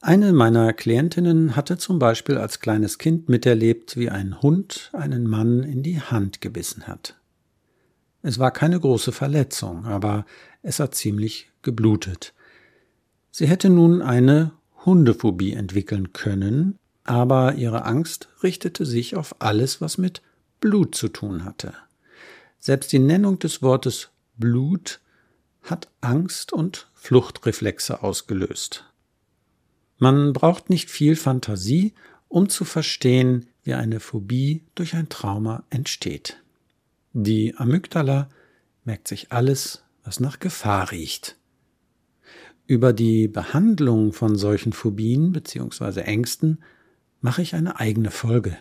Eine 0.00 0.34
meiner 0.34 0.74
Klientinnen 0.74 1.56
hatte 1.56 1.78
zum 1.78 1.98
Beispiel 1.98 2.36
als 2.36 2.60
kleines 2.60 2.98
Kind 2.98 3.30
miterlebt, 3.30 3.96
wie 3.96 4.10
ein 4.10 4.42
Hund 4.42 4.90
einen 4.92 5.26
Mann 5.26 5.62
in 5.62 5.82
die 5.82 6.00
Hand 6.00 6.42
gebissen 6.42 6.86
hat. 6.86 7.16
Es 8.20 8.38
war 8.38 8.50
keine 8.50 8.78
große 8.78 9.12
Verletzung, 9.12 9.86
aber 9.86 10.26
es 10.62 10.78
hat 10.78 10.94
ziemlich 10.94 11.50
geblutet. 11.62 12.34
Sie 13.30 13.46
hätte 13.46 13.70
nun 13.70 14.02
eine 14.02 14.52
Hundephobie 14.84 15.54
entwickeln 15.54 16.12
können, 16.12 16.78
aber 17.04 17.54
ihre 17.54 17.84
Angst 17.84 18.28
richtete 18.42 18.86
sich 18.86 19.16
auf 19.16 19.36
alles, 19.40 19.80
was 19.80 19.98
mit 19.98 20.22
Blut 20.60 20.94
zu 20.94 21.08
tun 21.08 21.44
hatte. 21.44 21.74
Selbst 22.58 22.92
die 22.92 22.98
Nennung 22.98 23.38
des 23.38 23.62
Wortes 23.62 24.10
Blut 24.36 25.00
hat 25.64 25.90
Angst 26.00 26.52
und 26.52 26.88
Fluchtreflexe 26.94 28.02
ausgelöst. 28.02 28.84
Man 29.98 30.32
braucht 30.32 30.70
nicht 30.70 30.90
viel 30.90 31.16
Fantasie, 31.16 31.94
um 32.28 32.48
zu 32.48 32.64
verstehen, 32.64 33.46
wie 33.62 33.74
eine 33.74 34.00
Phobie 34.00 34.62
durch 34.74 34.94
ein 34.94 35.08
Trauma 35.08 35.64
entsteht. 35.70 36.42
Die 37.12 37.54
Amygdala 37.56 38.28
merkt 38.84 39.08
sich 39.08 39.32
alles, 39.32 39.84
was 40.02 40.20
nach 40.20 40.38
Gefahr 40.38 40.90
riecht. 40.90 41.36
Über 42.66 42.92
die 42.92 43.28
Behandlung 43.28 44.12
von 44.12 44.36
solchen 44.36 44.72
Phobien 44.72 45.32
bzw. 45.32 46.00
Ängsten 46.00 46.62
mache 47.20 47.42
ich 47.42 47.54
eine 47.54 47.78
eigene 47.78 48.10
Folge. 48.10 48.58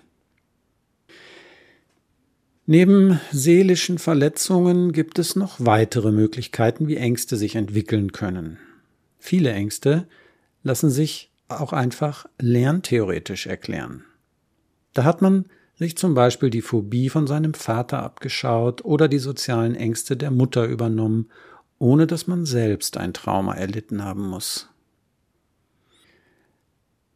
Neben 2.66 3.20
seelischen 3.32 3.98
Verletzungen 3.98 4.94
gibt 4.94 5.20
es 5.20 5.36
noch 5.36 5.58
weitere 5.60 6.12
Möglichkeiten, 6.14 6.88
wie 6.88 6.96
Ängste 6.96 7.36
sich 7.36 7.56
entwickeln 7.56 8.14
können. 8.14 8.58
Viele 9.20 9.52
Ängste 9.52 10.08
lassen 10.64 10.90
sich 10.90 11.30
auch 11.50 11.74
einfach 11.74 12.26
lerntheoretisch 12.40 13.48
erklären. 13.48 14.06
Da 14.94 15.04
hat 15.04 15.22
man 15.22 15.46
sich 15.76 15.98
zum 15.98 16.14
Beispiel 16.14 16.50
die 16.50 16.62
Phobie 16.62 17.10
von 17.10 17.28
seinem 17.28 17.54
Vater 17.54 18.02
abgeschaut 18.02 18.86
oder 18.86 19.10
die 19.10 19.20
sozialen 19.20 19.76
Ängste 19.76 20.16
der 20.16 20.32
Mutter 20.32 20.66
übernommen, 20.66 21.30
ohne 21.80 22.08
dass 22.08 22.28
man 22.28 22.46
selbst 22.46 22.96
ein 22.96 23.14
Trauma 23.14 23.56
erlitten 23.56 24.06
haben 24.06 24.30
muss. 24.30 24.70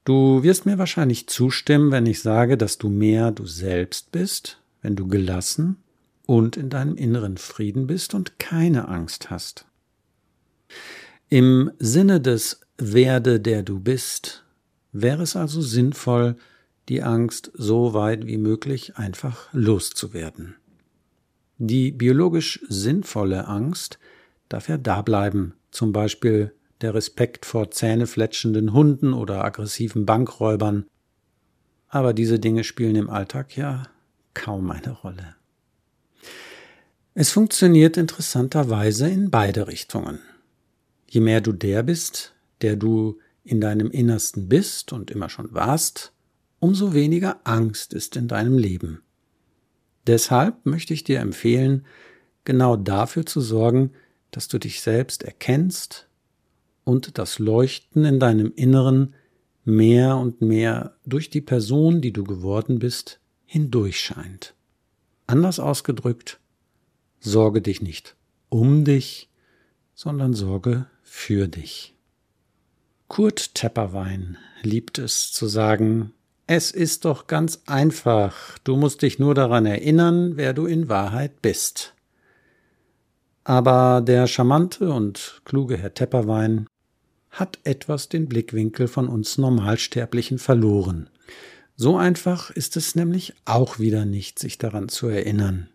Du 0.04 0.44
wirst 0.44 0.66
mir 0.66 0.78
wahrscheinlich 0.78 1.28
zustimmen, 1.28 1.92
wenn 1.92 2.06
ich 2.06 2.22
sage, 2.22 2.58
dass 2.58 2.78
du 2.78 2.90
mehr 2.90 3.32
du 3.32 3.46
selbst 3.46 4.12
bist, 4.12 4.60
wenn 4.82 4.96
du 4.96 5.08
gelassen 5.08 5.78
und 6.26 6.58
in 6.58 6.70
deinem 6.70 6.96
inneren 6.96 7.38
Frieden 7.38 7.88
bist 7.88 8.14
und 8.14 8.40
keine 8.40 8.88
Angst 8.88 9.30
hast. 9.30 9.66
Im 11.30 11.72
Sinne 11.80 12.22
des 12.22 12.62
Werde, 12.78 13.40
der 13.40 13.64
du 13.64 13.80
bist, 13.80 14.46
wäre 14.92 15.24
es 15.24 15.36
also 15.36 15.62
sinnvoll, 15.62 16.36
die 16.90 17.04
Angst 17.04 17.52
so 17.54 17.94
weit 17.94 18.28
wie 18.28 18.38
möglich 18.38 18.98
einfach 18.98 19.50
loszuwerden. 19.52 20.56
Die 21.58 21.92
biologisch 21.92 22.64
sinnvolle 22.70 23.48
Angst 23.48 24.00
darf 24.48 24.70
ja 24.70 24.78
da 24.78 25.02
bleiben, 25.02 25.54
zum 25.72 25.92
Beispiel 25.92 26.54
der 26.82 26.94
Respekt 26.94 27.46
vor 27.46 27.72
zähnefletschenden 27.72 28.74
Hunden 28.74 29.14
oder 29.14 29.44
aggressiven 29.44 30.06
Bankräubern. 30.06 30.86
Aber 31.90 32.14
diese 32.14 32.40
Dinge 32.40 32.64
spielen 32.64 32.96
im 32.96 33.10
Alltag 33.10 33.58
ja 33.58 33.84
kaum 34.38 34.70
eine 34.70 34.92
Rolle. 34.92 35.36
Es 37.16 37.32
funktioniert 37.32 37.98
interessanterweise 37.98 39.10
in 39.10 39.32
beide 39.32 39.68
Richtungen. 39.68 40.20
Je 41.10 41.22
mehr 41.22 41.42
du 41.42 41.52
der 41.52 41.82
bist, 41.82 42.36
der 42.62 42.76
du 42.76 43.18
in 43.44 43.60
deinem 43.60 43.90
Innersten 43.90 44.48
bist 44.48 44.94
und 44.94 45.10
immer 45.10 45.30
schon 45.30 45.54
warst, 45.54 46.14
umso 46.60 46.94
weniger 46.94 47.40
Angst 47.46 47.94
ist 47.94 48.16
in 48.16 48.28
deinem 48.28 48.60
Leben. 48.60 49.02
Deshalb 50.06 50.66
möchte 50.66 50.94
ich 50.94 51.04
dir 51.04 51.20
empfehlen, 51.20 51.86
genau 52.46 52.78
dafür 52.78 53.26
zu 53.26 53.42
sorgen, 53.42 53.92
dass 54.30 54.48
du 54.48 54.60
dich 54.60 54.82
selbst 54.82 55.24
erkennst 55.24 56.08
und 56.84 57.18
das 57.18 57.40
Leuchten 57.40 58.06
in 58.06 58.20
deinem 58.20 58.54
Inneren 58.56 59.16
mehr 59.66 60.18
und 60.18 60.42
mehr 60.42 60.96
durch 61.06 61.32
die 61.32 61.42
Person, 61.42 62.02
die 62.02 62.14
du 62.14 62.24
geworden 62.24 62.78
bist, 62.78 63.20
hindurchscheint. 63.48 64.54
Anders 65.26 65.60
ausgedrückt, 65.60 66.40
sorge 67.20 67.64
dich 67.64 67.82
nicht 67.82 68.16
um 68.50 68.86
dich, 68.86 69.30
sondern 69.94 70.34
sorge 70.34 70.88
für 71.04 71.48
dich. 71.48 71.96
Kurt 73.08 73.56
Tepperwein 73.56 74.38
liebt 74.62 74.98
es 74.98 75.32
zu 75.32 75.48
sagen, 75.48 76.14
es 76.46 76.72
ist 76.72 77.06
doch 77.06 77.28
ganz 77.28 77.62
einfach, 77.66 78.58
du 78.60 78.76
musst 78.76 79.02
dich 79.02 79.20
nur 79.20 79.36
daran 79.36 79.66
erinnern, 79.66 80.38
wer 80.38 80.54
du 80.54 80.66
in 80.66 80.88
Wahrheit 80.88 81.42
bist. 81.42 81.94
Aber 83.44 84.02
der 84.02 84.28
charmante 84.28 84.92
und 84.92 85.42
kluge 85.46 85.78
Herr 85.78 85.94
Tepperwein 85.94 86.68
hat 87.32 87.60
etwas 87.64 88.10
den 88.10 88.28
Blickwinkel 88.28 88.88
von 88.88 89.08
uns 89.08 89.38
Normalsterblichen 89.38 90.38
verloren. 90.38 91.10
So 91.80 91.96
einfach 91.96 92.50
ist 92.50 92.76
es 92.76 92.96
nämlich 92.96 93.36
auch 93.46 93.78
wieder 93.78 94.04
nicht, 94.04 94.40
sich 94.40 94.58
daran 94.58 94.90
zu 94.90 95.08
erinnern. 95.08 95.70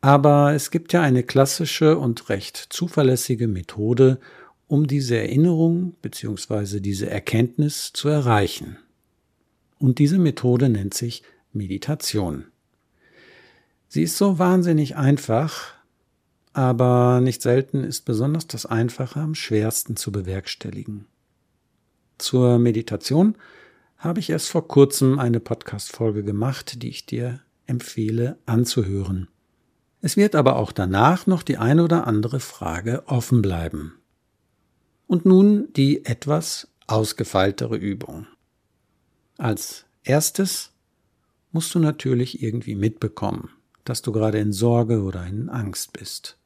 Aber 0.00 0.54
es 0.54 0.70
gibt 0.70 0.92
ja 0.92 1.02
eine 1.02 1.24
klassische 1.24 1.98
und 1.98 2.28
recht 2.28 2.56
zuverlässige 2.70 3.48
Methode, 3.48 4.20
um 4.68 4.86
diese 4.86 5.16
Erinnerung 5.18 5.94
bzw. 6.02 6.78
diese 6.78 7.10
Erkenntnis 7.10 7.92
zu 7.92 8.08
erreichen. 8.08 8.78
Und 9.80 9.98
diese 9.98 10.18
Methode 10.18 10.68
nennt 10.68 10.94
sich 10.94 11.24
Meditation. 11.52 12.44
Sie 13.88 14.02
ist 14.02 14.16
so 14.16 14.38
wahnsinnig 14.38 14.94
einfach, 14.94 15.74
aber 16.52 17.20
nicht 17.20 17.42
selten 17.42 17.82
ist 17.82 18.02
besonders 18.02 18.46
das 18.46 18.66
Einfache 18.66 19.18
am 19.18 19.34
schwersten 19.34 19.96
zu 19.96 20.12
bewerkstelligen. 20.12 21.06
Zur 22.18 22.58
Meditation 22.60 23.34
habe 24.04 24.20
ich 24.20 24.28
erst 24.28 24.50
vor 24.50 24.68
kurzem 24.68 25.18
eine 25.18 25.40
Podcast-Folge 25.40 26.22
gemacht, 26.22 26.82
die 26.82 26.90
ich 26.90 27.06
dir 27.06 27.40
empfehle 27.66 28.38
anzuhören. 28.44 29.28
Es 30.02 30.18
wird 30.18 30.34
aber 30.34 30.56
auch 30.56 30.72
danach 30.72 31.26
noch 31.26 31.42
die 31.42 31.56
eine 31.56 31.82
oder 31.82 32.06
andere 32.06 32.38
Frage 32.38 33.04
offen 33.06 33.40
bleiben. 33.40 33.94
Und 35.06 35.24
nun 35.24 35.72
die 35.72 36.04
etwas 36.04 36.68
ausgefeiltere 36.86 37.76
Übung. 37.76 38.26
Als 39.38 39.86
erstes 40.02 40.72
musst 41.50 41.74
du 41.74 41.78
natürlich 41.78 42.42
irgendwie 42.42 42.74
mitbekommen, 42.74 43.48
dass 43.84 44.02
du 44.02 44.12
gerade 44.12 44.38
in 44.38 44.52
Sorge 44.52 45.02
oder 45.02 45.26
in 45.26 45.48
Angst 45.48 45.94
bist. 45.94 46.36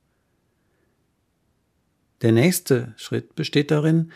Der 2.23 2.31
nächste 2.31 2.95
Schritt 2.97 3.35
besteht 3.35 3.73
darin, 3.73 4.13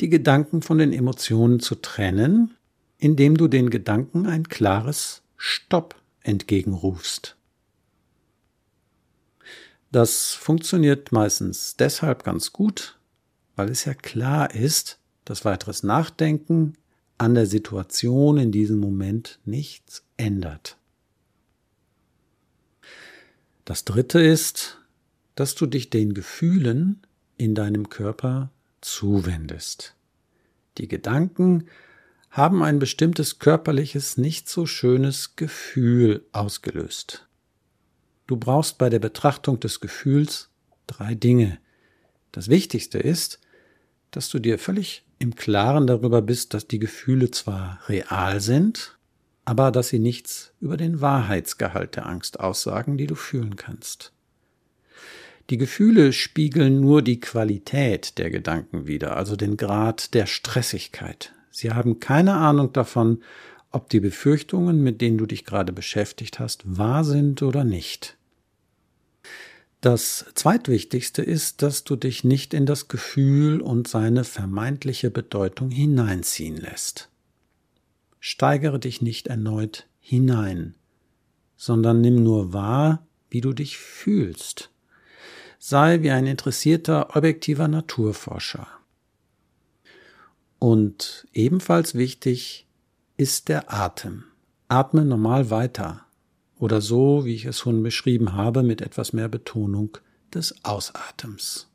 die 0.00 0.08
Gedanken 0.08 0.62
von 0.62 0.78
den 0.78 0.92
Emotionen 0.92 1.60
zu 1.60 1.76
trennen 1.76 2.54
indem 3.02 3.36
du 3.36 3.48
den 3.48 3.68
Gedanken 3.68 4.26
ein 4.26 4.48
klares 4.48 5.22
Stopp 5.36 6.00
entgegenrufst. 6.20 7.36
Das 9.90 10.34
funktioniert 10.34 11.10
meistens 11.10 11.74
deshalb 11.74 12.22
ganz 12.22 12.52
gut, 12.52 13.00
weil 13.56 13.70
es 13.70 13.86
ja 13.86 13.94
klar 13.94 14.54
ist, 14.54 15.00
dass 15.24 15.44
weiteres 15.44 15.82
Nachdenken 15.82 16.74
an 17.18 17.34
der 17.34 17.46
Situation 17.46 18.38
in 18.38 18.52
diesem 18.52 18.78
Moment 18.78 19.40
nichts 19.44 20.04
ändert. 20.16 20.76
Das 23.64 23.84
Dritte 23.84 24.22
ist, 24.22 24.78
dass 25.34 25.56
du 25.56 25.66
dich 25.66 25.90
den 25.90 26.14
Gefühlen 26.14 27.02
in 27.36 27.56
deinem 27.56 27.88
Körper 27.88 28.52
zuwendest. 28.80 29.96
Die 30.78 30.86
Gedanken 30.86 31.66
haben 32.32 32.62
ein 32.62 32.78
bestimmtes 32.78 33.38
körperliches, 33.38 34.16
nicht 34.16 34.48
so 34.48 34.64
schönes 34.64 35.36
Gefühl 35.36 36.24
ausgelöst. 36.32 37.28
Du 38.26 38.36
brauchst 38.36 38.78
bei 38.78 38.88
der 38.88 39.00
Betrachtung 39.00 39.60
des 39.60 39.80
Gefühls 39.80 40.48
drei 40.86 41.14
Dinge. 41.14 41.58
Das 42.32 42.48
Wichtigste 42.48 42.98
ist, 42.98 43.38
dass 44.10 44.30
du 44.30 44.38
dir 44.38 44.58
völlig 44.58 45.04
im 45.18 45.36
Klaren 45.36 45.86
darüber 45.86 46.22
bist, 46.22 46.54
dass 46.54 46.66
die 46.66 46.78
Gefühle 46.78 47.30
zwar 47.30 47.80
real 47.88 48.40
sind, 48.40 48.96
aber 49.44 49.70
dass 49.70 49.88
sie 49.88 49.98
nichts 49.98 50.54
über 50.58 50.78
den 50.78 51.02
Wahrheitsgehalt 51.02 51.96
der 51.96 52.06
Angst 52.06 52.40
aussagen, 52.40 52.96
die 52.96 53.06
du 53.06 53.14
fühlen 53.14 53.56
kannst. 53.56 54.12
Die 55.50 55.58
Gefühle 55.58 56.14
spiegeln 56.14 56.80
nur 56.80 57.02
die 57.02 57.20
Qualität 57.20 58.16
der 58.16 58.30
Gedanken 58.30 58.86
wider, 58.86 59.18
also 59.18 59.36
den 59.36 59.58
Grad 59.58 60.14
der 60.14 60.24
Stressigkeit, 60.24 61.34
Sie 61.52 61.70
haben 61.70 62.00
keine 62.00 62.34
Ahnung 62.34 62.72
davon, 62.72 63.22
ob 63.70 63.88
die 63.90 64.00
Befürchtungen, 64.00 64.82
mit 64.82 65.00
denen 65.00 65.18
du 65.18 65.26
dich 65.26 65.44
gerade 65.44 65.72
beschäftigt 65.72 66.40
hast, 66.40 66.76
wahr 66.78 67.04
sind 67.04 67.42
oder 67.42 67.62
nicht. 67.62 68.16
Das 69.80 70.26
zweitwichtigste 70.34 71.22
ist, 71.22 71.62
dass 71.62 71.84
du 71.84 71.96
dich 71.96 72.24
nicht 72.24 72.54
in 72.54 72.66
das 72.66 72.88
Gefühl 72.88 73.60
und 73.60 73.88
seine 73.88 74.24
vermeintliche 74.24 75.10
Bedeutung 75.10 75.70
hineinziehen 75.70 76.56
lässt. 76.56 77.10
Steigere 78.20 78.78
dich 78.78 79.02
nicht 79.02 79.26
erneut 79.26 79.88
hinein, 79.98 80.76
sondern 81.56 82.00
nimm 82.00 82.22
nur 82.22 82.52
wahr, 82.52 83.06
wie 83.28 83.40
du 83.40 83.52
dich 83.52 83.76
fühlst. 83.78 84.70
Sei 85.58 86.02
wie 86.02 86.10
ein 86.10 86.26
interessierter, 86.26 87.16
objektiver 87.16 87.66
Naturforscher. 87.68 88.68
Und 90.62 91.26
ebenfalls 91.32 91.96
wichtig 91.96 92.68
ist 93.16 93.48
der 93.48 93.74
Atem. 93.74 94.22
Atme 94.68 95.04
normal 95.04 95.50
weiter 95.50 96.06
oder 96.56 96.80
so, 96.80 97.24
wie 97.24 97.34
ich 97.34 97.46
es 97.46 97.58
schon 97.58 97.82
beschrieben 97.82 98.34
habe, 98.34 98.62
mit 98.62 98.80
etwas 98.80 99.12
mehr 99.12 99.26
Betonung 99.26 99.98
des 100.32 100.64
Ausatems. 100.64 101.66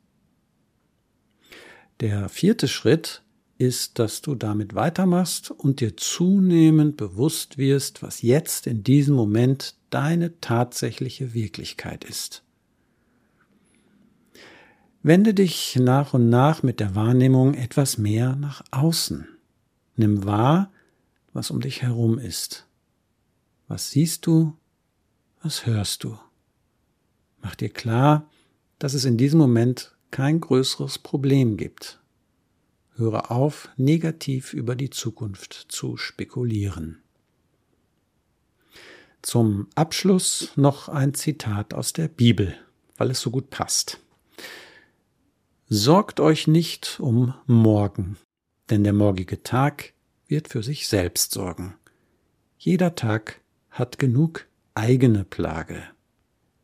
Der 2.00 2.30
vierte 2.30 2.66
Schritt 2.66 3.20
ist, 3.58 3.98
dass 3.98 4.22
du 4.22 4.34
damit 4.34 4.74
weitermachst 4.74 5.50
und 5.50 5.80
dir 5.80 5.94
zunehmend 5.98 6.96
bewusst 6.96 7.58
wirst, 7.58 8.02
was 8.02 8.22
jetzt 8.22 8.66
in 8.66 8.84
diesem 8.84 9.14
Moment 9.14 9.74
deine 9.90 10.40
tatsächliche 10.40 11.34
Wirklichkeit 11.34 12.04
ist. 12.04 12.42
Wende 15.02 15.32
dich 15.32 15.76
nach 15.76 16.12
und 16.12 16.28
nach 16.28 16.62
mit 16.62 16.80
der 16.80 16.94
Wahrnehmung 16.94 17.54
etwas 17.54 17.98
mehr 17.98 18.34
nach 18.34 18.64
außen. 18.72 19.28
Nimm 19.96 20.24
wahr, 20.24 20.72
was 21.32 21.50
um 21.50 21.60
dich 21.60 21.82
herum 21.82 22.18
ist. 22.18 22.66
Was 23.68 23.90
siehst 23.90 24.26
du? 24.26 24.56
Was 25.40 25.66
hörst 25.66 26.02
du? 26.02 26.18
Mach 27.40 27.54
dir 27.54 27.68
klar, 27.68 28.28
dass 28.80 28.94
es 28.94 29.04
in 29.04 29.16
diesem 29.16 29.38
Moment 29.38 29.96
kein 30.10 30.40
größeres 30.40 30.98
Problem 30.98 31.56
gibt. 31.56 32.00
Höre 32.96 33.30
auf, 33.30 33.68
negativ 33.76 34.52
über 34.52 34.74
die 34.74 34.90
Zukunft 34.90 35.66
zu 35.68 35.96
spekulieren. 35.96 37.00
Zum 39.22 39.68
Abschluss 39.76 40.52
noch 40.56 40.88
ein 40.88 41.14
Zitat 41.14 41.74
aus 41.74 41.92
der 41.92 42.08
Bibel, 42.08 42.56
weil 42.96 43.10
es 43.10 43.20
so 43.20 43.30
gut 43.30 43.50
passt. 43.50 44.00
Sorgt 45.70 46.18
euch 46.18 46.46
nicht 46.46 46.98
um 46.98 47.34
morgen, 47.46 48.16
denn 48.70 48.84
der 48.84 48.94
morgige 48.94 49.42
Tag 49.42 49.92
wird 50.26 50.48
für 50.48 50.62
sich 50.62 50.88
selbst 50.88 51.32
sorgen. 51.32 51.74
Jeder 52.56 52.94
Tag 52.94 53.42
hat 53.68 53.98
genug 53.98 54.46
eigene 54.72 55.24
Plage. 55.24 55.82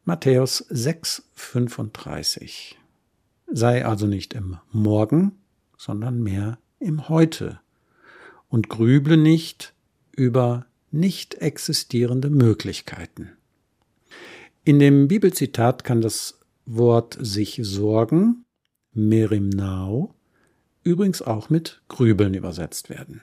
Matthäus 0.05 0.65
6, 0.71 1.23
35. 1.35 2.79
Sei 3.47 3.85
also 3.85 4.07
nicht 4.07 4.33
im 4.33 4.57
Morgen, 4.73 5.33
sondern 5.77 6.23
mehr 6.23 6.57
im 6.79 7.11
Heute 7.11 7.61
und 8.49 8.71
grüble 8.71 9.19
nicht 9.19 9.75
über 10.17 10.65
nicht 10.91 11.35
existierende 11.35 12.31
Möglichkeiten. 12.31 13.33
In 14.65 14.79
dem 14.79 15.09
Bibelzitat 15.09 15.85
kann 15.85 16.01
das 16.01 16.41
Wort 16.65 17.19
sich 17.21 17.61
sorgen, 17.63 18.45
Merimnau, 18.95 20.15
übrigens 20.83 21.23
auch 21.23 21.51
mit 21.51 21.83
Grübeln 21.89 22.35
übersetzt 22.35 22.91
werden. 22.91 23.23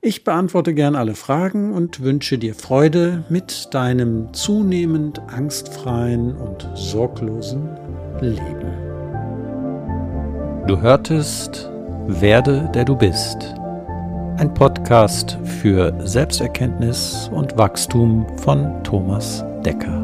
Ich 0.00 0.22
beantworte 0.22 0.74
gern 0.74 0.96
alle 0.96 1.14
Fragen 1.14 1.72
und 1.72 2.00
wünsche 2.00 2.36
dir 2.36 2.54
Freude 2.54 3.24
mit 3.30 3.72
deinem 3.72 4.34
zunehmend 4.34 5.20
angstfreien 5.20 6.36
und 6.36 6.68
sorglosen 6.74 7.70
Leben. 8.20 8.72
Du 10.66 10.80
hörtest 10.80 11.70
Werde, 12.06 12.70
der 12.74 12.84
du 12.84 12.96
bist 12.96 13.54
ein 14.38 14.52
Podcast 14.52 15.38
für 15.60 15.94
Selbsterkenntnis 16.04 17.30
und 17.32 17.56
Wachstum 17.56 18.26
von 18.38 18.82
Thomas 18.82 19.44
Decker. 19.64 20.02